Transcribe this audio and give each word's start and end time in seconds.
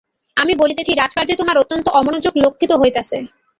আমি 0.37 0.53
বলিতেছি, 0.55 0.91
রাজকার্যে 0.93 1.37
তােমার 1.39 1.61
অত্যন্ত 1.63 1.85
অমনােযােগ 1.99 2.35
লক্ষিত 2.45 2.71
হইতেছে। 2.81 3.17